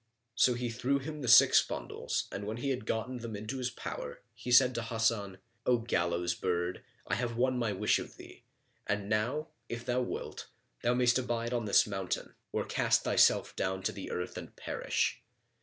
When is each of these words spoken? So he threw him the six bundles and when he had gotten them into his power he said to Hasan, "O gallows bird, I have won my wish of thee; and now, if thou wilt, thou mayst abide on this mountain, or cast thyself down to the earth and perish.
So 0.33 0.55
he 0.55 0.71
threw 0.71 0.97
him 0.97 1.21
the 1.21 1.27
six 1.27 1.61
bundles 1.61 2.27
and 2.31 2.47
when 2.47 2.57
he 2.57 2.71
had 2.71 2.87
gotten 2.87 3.17
them 3.19 3.35
into 3.35 3.59
his 3.59 3.69
power 3.69 4.23
he 4.33 4.51
said 4.51 4.73
to 4.73 4.81
Hasan, 4.81 5.37
"O 5.67 5.77
gallows 5.77 6.33
bird, 6.33 6.83
I 7.05 7.13
have 7.13 7.37
won 7.37 7.59
my 7.59 7.71
wish 7.71 7.99
of 7.99 8.17
thee; 8.17 8.41
and 8.87 9.07
now, 9.07 9.49
if 9.69 9.85
thou 9.85 10.01
wilt, 10.01 10.47
thou 10.81 10.95
mayst 10.95 11.19
abide 11.19 11.53
on 11.53 11.65
this 11.65 11.85
mountain, 11.85 12.33
or 12.51 12.65
cast 12.65 13.03
thyself 13.03 13.55
down 13.55 13.83
to 13.83 13.91
the 13.91 14.09
earth 14.09 14.39
and 14.39 14.55
perish. 14.55 15.21